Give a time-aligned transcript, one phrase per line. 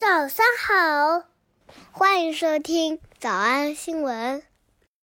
[0.00, 1.26] 早上好，
[1.90, 4.40] 欢迎收听早安新闻。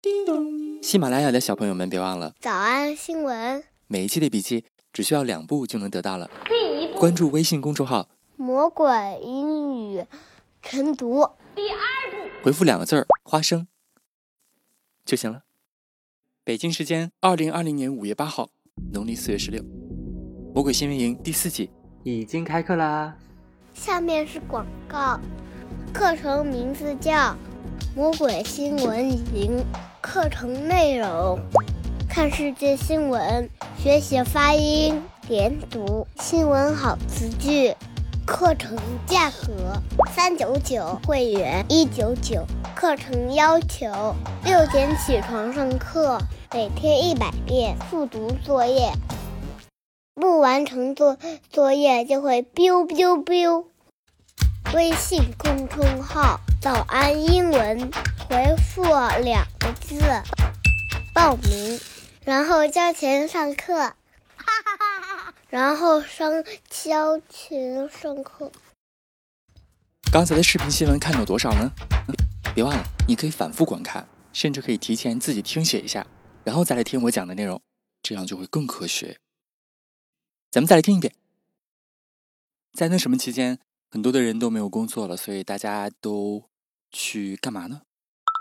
[0.03, 0.83] 叮咚！
[0.83, 3.63] 喜马拉雅的小朋友们，别忘了早安新闻。
[3.87, 6.29] 每一期的笔记只需要两步就能得到了。
[6.47, 8.89] 第一步，关注微信公众号“魔鬼
[9.23, 10.05] 英语
[10.61, 11.29] 晨读”。
[11.55, 11.79] 第二
[12.11, 13.69] 步，回复两个字儿“花生”
[15.07, 15.45] 就行了。
[16.43, 18.51] 北京时间二零二零年五月八号，
[18.93, 19.63] 农历四月十六，
[20.53, 21.71] 魔鬼新闻营第四季
[22.03, 23.17] 已经开课啦。
[23.75, 25.19] 下面是广告，
[25.93, 27.13] 课程名字叫
[27.97, 29.59] 《魔鬼新闻营》，
[30.01, 31.39] 课程内容：
[32.09, 33.49] 看世界新闻，
[33.79, 37.75] 学习发音、连读、新闻好词句。
[38.25, 39.83] 课程价格：
[40.15, 42.45] 三九九，会员一九九。
[42.75, 46.19] 课程要求：六点起床上课，
[46.53, 48.93] 每天一百遍复读作业。
[50.15, 51.17] 不完成作
[51.51, 53.65] 作业就会 biu biu biu。
[54.75, 57.91] 微信公众号“早安英文”，
[58.27, 58.83] 回复
[59.23, 60.01] 两个字
[61.13, 61.79] 报名，
[62.25, 63.75] 然后交钱上课。
[63.75, 63.95] 哈
[64.65, 68.51] 哈哈哈然后上交钱上课。
[70.11, 71.71] 刚才的视频新闻看到多少呢？
[72.55, 76.07] 别忘了，你可以反复观看，甚至可以提前自己听写一下，
[76.45, 77.61] 然后再来听我讲的内容，
[78.03, 79.19] 这样就会更科学。
[80.51, 81.13] 咱们再来听一遍。
[82.73, 83.59] 在那什么期间，
[83.92, 86.44] 很多的人都没有工作了，所以大家都
[86.92, 87.82] 去干嘛呢？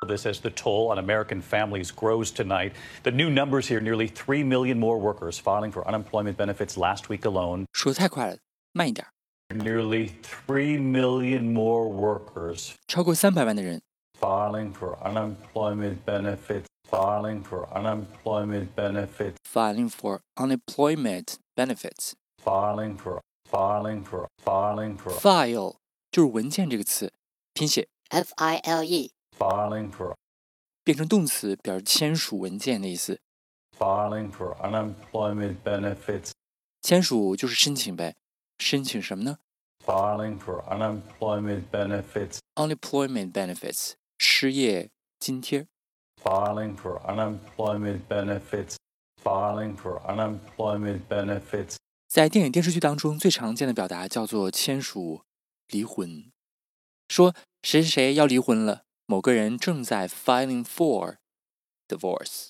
[0.06, 2.72] This as the toll on American families grows tonight.
[3.02, 7.22] The new numbers here: nearly three million more workers filing for unemployment benefits last week
[7.22, 7.64] alone.
[7.72, 8.38] 说的太快了，
[8.72, 9.06] 慢一点。
[9.48, 12.72] Nearly three million more workers.
[12.88, 13.80] 超过三百万的人
[14.20, 16.64] filing for unemployment benefits.
[16.91, 19.36] Filing for unemployment benefits.
[19.50, 22.12] Filing for unemployment benefits.
[22.44, 25.77] Filing for filing for filing for file
[26.10, 27.12] 就是文件这个词，
[27.52, 30.14] 拼写 f i l e。Filing for
[30.82, 33.20] 变成动词，表示签署文件的意思。
[33.78, 36.31] Filing for unemployment benefits
[36.82, 38.16] 签署就是申请呗，
[38.59, 39.38] 申请什么呢？
[39.84, 45.66] Filing for unemployment benefits unemployment benefits 失业津贴。
[46.22, 48.76] Filing for unemployment benefits
[49.22, 51.76] Filing for unemployment benefits。
[52.11, 55.22] 在电影电视剧当中，最常见的表达叫做签署
[55.69, 56.29] 离婚，
[57.07, 57.33] 说
[57.63, 61.19] 谁谁谁要离婚了，某个人正在 filing for
[61.88, 62.50] divorce。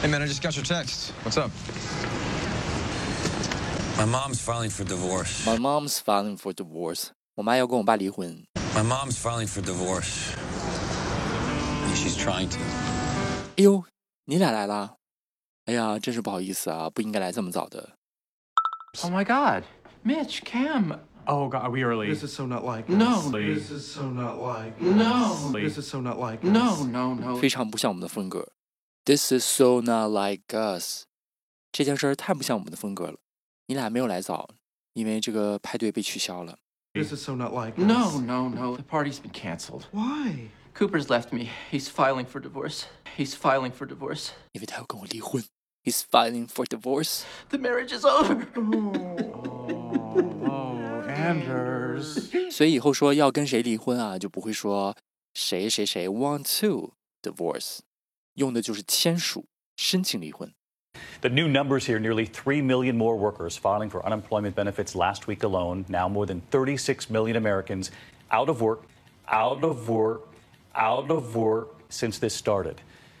[0.00, 1.12] Hey man, I just got your text.
[1.24, 1.50] What's up?
[3.98, 5.44] My mom's filing for divorce.
[5.44, 7.08] My mom's filing for divorce.
[7.34, 8.46] 我妈要跟我爸离婚。
[8.74, 10.32] My mom's filing for divorce.
[11.94, 12.56] She's trying to.
[13.58, 13.84] 哎呦，
[14.24, 14.96] 你俩来啦！
[15.70, 17.90] 哎呀，真是不好意思啊，不应该来这么早的。
[19.04, 19.62] Oh my God,
[20.04, 20.98] Mitch, Cam.
[21.26, 22.12] Oh God, are we early?
[22.12, 22.88] This is so not like.
[22.92, 24.80] No, this is so not like.
[24.80, 26.44] No, this is so not like.
[26.44, 27.36] No, no, no.
[27.36, 28.48] 非常不像我们的风格。
[29.04, 31.04] This is so not like us。
[31.70, 33.20] 这件事儿太不像我们的风格了。
[33.66, 34.48] 你俩没有来早，
[34.94, 36.58] 因为这个派对被取消了。
[36.94, 37.80] This is so not like.
[37.80, 38.76] No, no, no.
[38.76, 39.84] The party's been canceled.
[39.92, 40.48] Why?
[40.74, 41.48] Cooper's left me.
[41.70, 42.86] He's filing for divorce.
[43.16, 44.30] He's filing for divorce.
[44.50, 45.44] 因为他要跟我离婚。
[45.83, 47.23] He's filing for divorce.
[47.49, 48.47] The marriage is over.
[50.47, 52.51] oh, Anders.
[52.51, 54.95] 所以以后说要跟谁离婚啊，就不会说
[55.33, 57.79] 谁谁谁 want to divorce，
[58.33, 60.51] 用的就是签署、申请离婚。
[61.21, 65.85] The new numbers here nearly 3 million more workers filing for unemployment benefits last week alone.
[65.89, 67.89] Now, more than 36 million Americans
[68.31, 68.83] out of work,
[69.27, 70.21] out of work,
[70.73, 72.77] out of work since this started.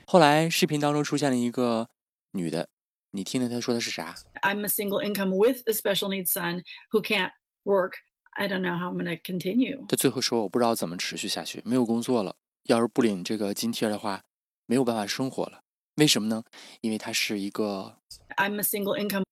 [0.07, 1.87] 后来视频当中出现了一个
[2.32, 2.68] 女的，
[3.10, 7.32] 你听听她说的是啥？I'm a single income with a special needs son who can't
[7.64, 7.94] work.
[8.32, 9.86] I don't know how I'm going to continue.
[9.88, 12.36] 她最后说：“我不知道怎么持续下去，没有工作了。
[12.64, 14.22] 要是不领这个津贴的话，
[14.66, 15.62] 没有办法生活了。
[15.96, 16.44] 为什么呢？
[16.80, 17.98] 因为她是一个
[18.36, 19.24] I'm a single income.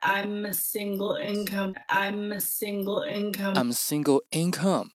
[0.00, 1.74] I'm a single income.
[1.88, 3.54] I'm a single income.
[3.54, 4.92] I'm single income.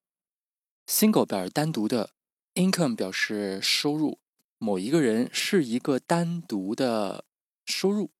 [0.87, 2.09] Single 表示单独的
[2.55, 4.19] ，income 表示收入。
[4.57, 7.25] 某一个人是一个单独的
[7.65, 8.11] 收入，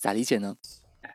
[0.00, 0.56] 咋理解呢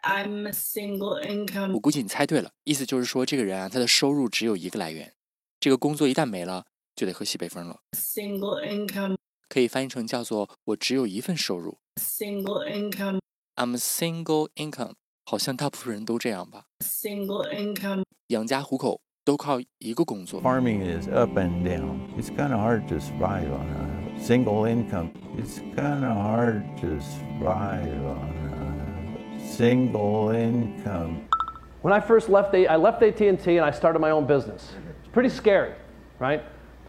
[0.01, 1.73] ？I'm a single income。
[1.73, 5.13] 我估计你猜对了，意思就是说这个人啊，他的收入只有一个来源，
[5.59, 6.65] 这个工作一旦没了，
[6.95, 7.81] 就得喝西北风了。
[7.91, 9.17] Single income
[9.47, 11.79] 可以翻译成叫做我只有一份收入。
[11.95, 13.19] Single income。
[13.55, 14.93] I'm a single income，
[15.25, 16.65] 好像大部分人都这样吧。
[16.79, 20.41] Single income，养家糊口都靠一个工作。
[20.41, 21.99] Farming is up and down.
[22.17, 23.92] It's kind of hard to survive on a
[24.22, 25.10] single income.
[25.36, 31.28] It's kind of hard to survive on a single income.
[31.82, 34.72] When I first left, A- I left AT&T and I started my own business.
[35.00, 35.72] It's pretty scary,
[36.18, 36.42] right?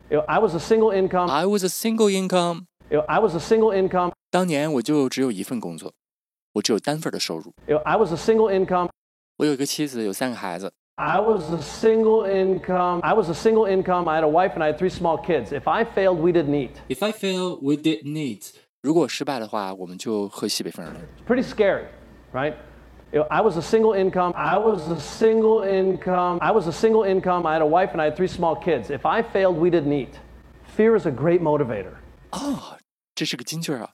[0.10, 1.30] You know, I was a single income.
[1.30, 2.66] I was a single income.
[2.90, 4.12] You know, I was a single income.
[4.32, 5.94] 当年我就只有一份工作，
[6.54, 7.54] 我只有单份的收入。
[7.68, 8.90] You know, I was a single income.
[9.38, 10.72] 我有一个妻子，有三个孩子。
[10.98, 13.00] I was a single income.
[13.04, 14.10] I was a single income.
[14.10, 15.54] I had a wife and I had three small kids.
[15.54, 16.82] If I failed, we didn't eat.
[16.90, 18.42] If I fail, we did need.
[18.82, 20.94] 如果失败的话，我们就喝西北风了。
[20.94, 21.86] It's pretty scary,
[22.34, 22.54] right?
[23.12, 24.34] You know, I was a single income.
[24.36, 26.38] I was a single income.
[26.42, 27.48] I was a single income.
[27.48, 28.90] I had a wife and I had three small kids.
[28.90, 30.20] If I failed, we didn't eat.
[30.76, 31.94] Fear is a great motivator.
[32.32, 32.78] 哦，
[33.16, 33.90] 这是个金句儿啊！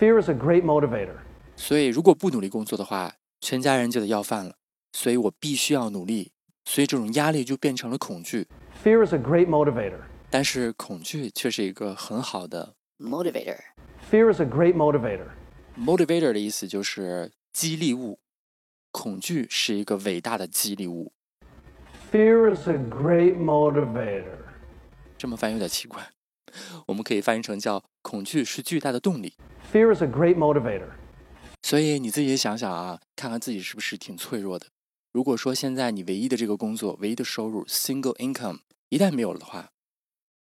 [0.00, 1.18] Fear is a great motivator.
[1.56, 4.54] 所以如果不努力工作的话，全家人就得要饭了。
[4.92, 6.31] 所以我必须要努力，
[6.65, 8.47] 所以这种压力就变成了恐惧。
[8.83, 9.99] Fear is a great motivator.
[10.29, 13.59] 但是恐惧却是一个很好的 motivator。
[14.11, 15.27] Fear is a great motivator.
[15.77, 18.19] motivator 的意思就是激励物，
[18.91, 21.11] 恐惧是一个伟大的激励物。
[22.11, 24.37] Fear is a great motivator.
[25.17, 26.11] 这么翻译有点奇怪，
[26.87, 29.33] 我们可以翻译成叫恐惧是巨大的动力。
[29.71, 30.89] Fear is a great motivator.
[31.61, 34.67] 所以你自己想想啊，看看自己是不是挺脆弱的。
[35.12, 38.58] 如果说现在你唯一的这个工作、唯一的收入 single income
[38.88, 39.68] 一旦没有了的话，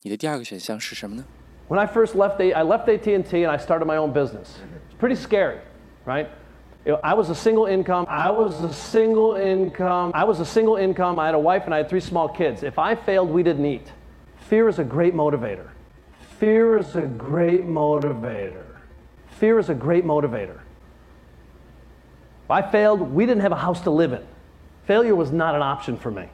[0.02, 1.24] 你的第二个选项是什么呢？
[1.68, 4.58] When I first left, A- I left AT&T and I started my own business.
[4.88, 5.58] It's pretty scary,
[6.04, 6.28] right?
[6.84, 8.06] You know, I was a single income.
[8.08, 10.12] I was a single income.
[10.14, 11.18] I was a single income.
[11.18, 12.62] I had a wife and I had three small kids.
[12.62, 13.92] If I failed, we didn't eat.
[14.48, 15.70] Fear is a great motivator.
[16.38, 18.62] Fear is a great motivator.
[19.40, 20.60] Fear is a great motivator.
[22.44, 24.22] If I failed, we didn't have a house to live in.
[24.86, 26.28] Failure was not an option for me.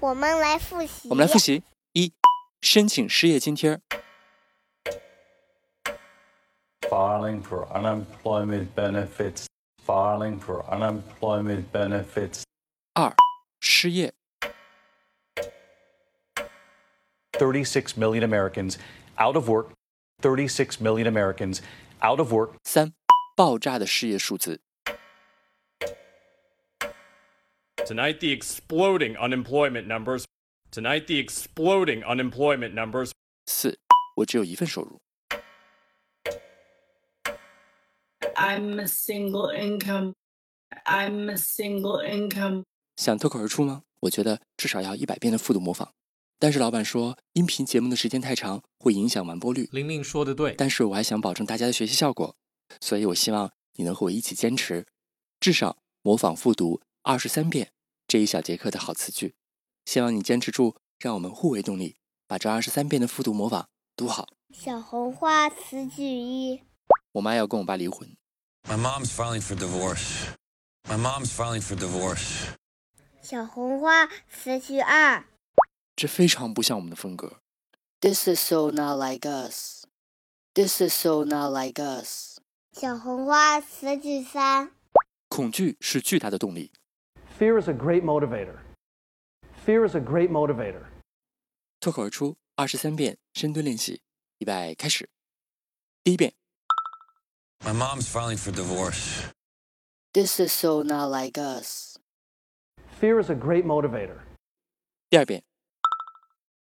[0.00, 1.08] 我们来复习。
[1.08, 1.62] 我们来复习：
[1.92, 2.12] 一、
[2.60, 3.80] 申请失业津贴儿；
[6.88, 9.46] Filing for unemployment benefits.
[9.86, 12.42] Filing for unemployment benefits.
[12.94, 13.14] 二、
[13.60, 14.12] 失业；
[17.32, 18.76] 36 million Americans
[19.18, 19.70] out of work.
[20.20, 21.60] 36 million Americans
[22.00, 22.52] out of work.
[22.62, 22.92] 三、
[23.34, 24.58] 爆炸的失业数字；
[27.87, 30.25] Tonight, the exploding unemployment numbers.
[30.71, 33.11] Tonight, the exploding unemployment numbers.
[33.45, 33.79] 四、
[34.17, 34.99] 我只有一份收入
[38.35, 40.15] ；I'm a single income.
[40.83, 42.65] I'm a single income.
[42.97, 43.83] 想脱口而出吗？
[44.01, 45.93] 我觉得至少要一百遍的复读模仿。
[46.37, 49.69] 但是老板说，音频节目的时间太长，会影响完播率。
[49.71, 52.35] 玲玲说的对，但是我还想保证大家的学习效果，
[52.81, 54.85] 所以我希望你能和我一起坚持，
[55.39, 57.71] 至少模仿复读二十三遍
[58.07, 59.35] 这一小节课的好词句。
[59.83, 64.29] 希望你坚持住，让我们互为动力，把这二十三遍的复读模仿读好。
[64.53, 66.63] 小红花词句一，
[67.13, 68.15] 我妈要跟我爸离婚
[68.63, 70.29] ，My mom's filing for divorce.
[70.83, 72.53] My mom's filing for divorce.
[73.21, 75.25] 小红花词句二，
[75.97, 77.41] 这非常不像我们的风格。
[77.99, 79.83] This is so not like us.
[80.53, 82.39] This is so not like us.
[82.71, 84.71] 小红花词句三，
[85.27, 86.71] 恐惧是巨大的动力。
[87.42, 88.60] Fear is a great motivator.
[89.66, 90.86] Fear is a great motivator.
[91.80, 94.00] 脱口而出二十三遍深蹲练习，
[94.38, 95.10] 预备开始。
[96.04, 96.34] 第一遍，
[97.64, 99.24] My mom's filing for divorce.
[100.12, 101.96] This is so not like us.
[103.00, 104.20] Fear is a great motivator.
[105.10, 105.42] 第二遍，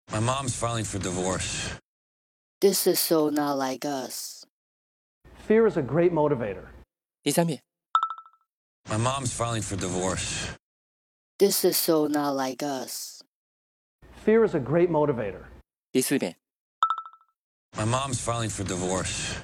[0.08, 1.80] My mom's filing for divorce.
[2.60, 4.46] This is so not like us.
[5.48, 6.66] Fear is a great motivator.
[7.24, 7.64] 第三遍，
[8.90, 10.50] My mom's filing for divorce.
[11.40, 13.22] This is so not like us.
[14.24, 15.46] Fear is a great motivator.
[15.92, 16.36] 第四遍，
[17.78, 19.44] My mom's filing for divorce.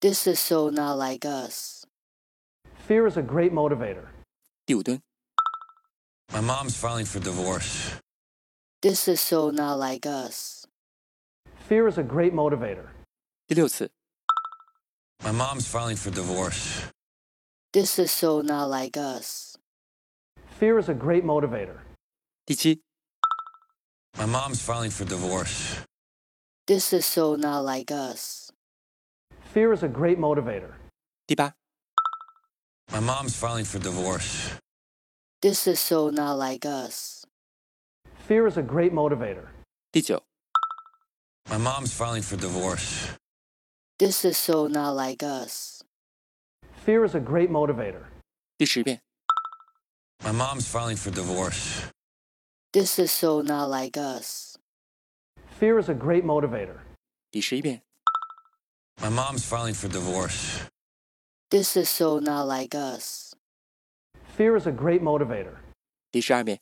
[0.00, 1.84] This is so not like us.
[2.86, 4.06] Fear is a great motivator.
[4.66, 5.00] 第五蹲，
[6.32, 7.98] My mom's filing for divorce.
[8.80, 10.66] This is so not like us.
[11.68, 12.86] Fear is a great motivator.
[13.46, 13.90] 第六次，
[15.22, 16.88] My mom's filing for divorce.
[17.72, 19.53] This is so not like us.
[20.58, 21.78] Fear is a great motivator.
[22.46, 22.82] 第七，
[24.18, 25.84] My mom's filing for divorce.
[26.66, 28.52] This is so not like us.
[29.54, 30.74] Fear is a great motivator.
[31.26, 31.54] 第八，
[32.92, 34.58] My mom's filing for divorce.
[35.40, 37.24] This is so not like us.
[38.28, 39.48] Fear is a great motivator.
[39.90, 40.22] 第九，
[41.48, 43.16] My mom's filing for divorce.
[43.98, 45.82] This is so not like us.
[46.84, 48.04] Fear is a great motivator.
[48.58, 49.00] 第十遍，
[50.22, 51.90] My mom's filing for divorce.
[52.72, 54.56] This is so not like us.
[55.58, 56.78] Fear is a great motivator.
[57.30, 57.82] 第十一遍，
[59.00, 60.68] My mom's filing for divorce.
[61.48, 63.34] This is so not like us.
[64.36, 65.56] Fear is a great motivator.
[66.12, 66.60] 第十二遍。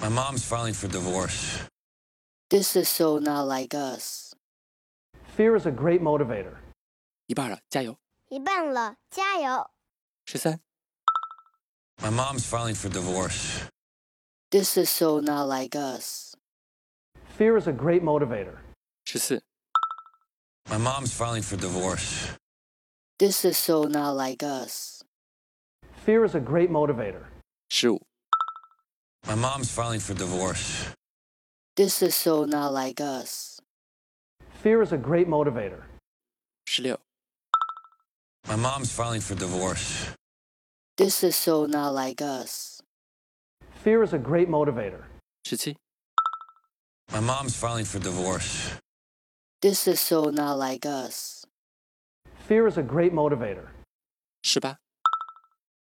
[0.00, 1.66] My mom's filing for divorce.
[2.48, 4.34] This is so not like us.
[5.36, 6.56] Fear is a great motivator.
[7.26, 7.98] 一半了，加油！
[8.28, 9.70] 一半了，加油！
[10.24, 10.60] 十三。
[12.02, 13.62] My mom's filing for divorce.
[14.50, 16.34] This is so not like us.
[17.38, 18.58] Fear is a great motivator.
[19.04, 19.42] 十四。
[20.68, 22.36] My mom's filing for divorce.
[23.18, 25.04] This is so not like us.
[26.04, 27.24] Fear is a great motivator.
[27.68, 28.02] 十五。
[29.26, 30.92] My mom's filing for divorce.
[31.76, 33.60] This is so not like us.
[34.62, 35.82] Fear is a great motivator.
[36.66, 36.98] 十六。
[38.48, 40.12] My mom's filing for divorce.
[40.96, 42.82] This is so not like us.
[43.82, 45.04] Fear is a great motivator.
[45.44, 45.76] 十七。
[47.10, 48.78] My mom's filing for divorce.
[49.60, 51.44] This is so not like us.
[52.46, 53.68] Fear is a great motivator.
[54.42, 54.78] 十八。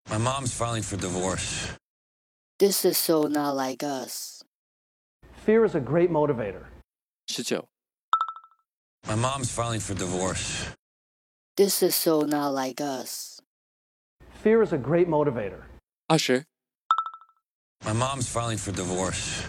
[0.09, 1.77] My mom's filing for divorce.
[2.59, 4.43] This is so not like us.
[5.45, 6.65] Fear is a great motivator.
[7.27, 7.69] 十九。
[9.07, 10.75] My mom's filing for divorce.
[11.57, 13.26] This is so not like us.
[14.43, 15.63] Fear is a great motivator.
[16.09, 16.45] 二十。
[17.85, 19.49] My mom's filing for divorce.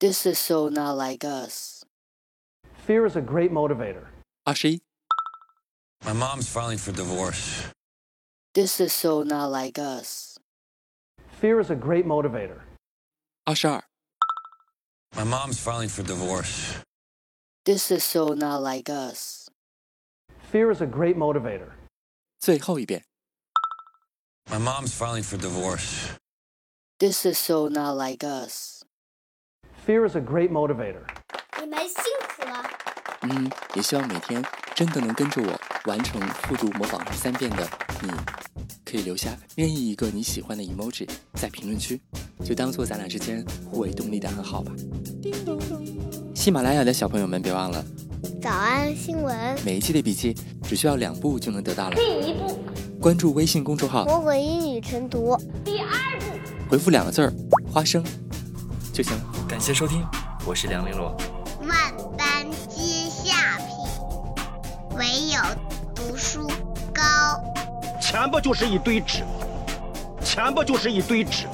[0.00, 1.84] This is so not like us.
[2.86, 4.06] Fear is a great motivator.
[4.44, 4.82] 二十一。
[6.06, 7.70] My mom's filing for divorce.
[8.54, 10.38] This is so not like us.
[11.42, 12.60] Fear is a great motivator.
[13.44, 13.84] 二十二。
[15.14, 16.82] My mom's filing for divorce.
[17.66, 19.50] This is so not like us.
[20.50, 21.72] Fear is a great motivator.
[22.38, 23.04] 最后一遍。
[24.51, 26.11] My mom's filing for divorce.
[26.99, 28.83] This is so not like us.
[29.85, 31.03] Fear is a great motivator.
[31.59, 31.95] 你们辛
[32.35, 32.63] 苦了。
[33.21, 34.43] 嗯，也希望每天
[34.75, 37.67] 真的能跟着我完成复读模仿三遍的
[38.01, 38.09] 你，
[38.85, 41.99] 可以留下任意一个你喜欢的 emoji 在评论区，
[42.43, 44.71] 就当做咱俩之间互为动力的暗号吧。
[45.21, 45.83] 叮咚咚
[46.35, 47.83] 喜马拉雅的小朋友们，别忘了
[48.41, 49.57] 早安新闻。
[49.65, 51.95] 每一期的笔记只需要两步就能得到了。
[51.95, 52.62] 第一步，
[53.03, 55.37] 关注微信公众号魔鬼英语晨读。
[55.65, 55.87] 第二
[56.21, 56.25] 步，
[56.69, 57.33] 回复两个字儿
[57.69, 58.01] “花生”
[58.93, 59.21] 就行了。
[59.45, 60.01] 感谢收听，
[60.45, 61.13] 我是梁玲珑。
[61.67, 61.77] 万
[62.17, 63.75] 般皆下品，
[64.97, 65.41] 唯有
[65.93, 66.47] 读书
[66.93, 67.03] 高。
[68.01, 69.27] 钱不就是一堆纸吗？
[70.23, 71.52] 钱不就是一堆纸吗？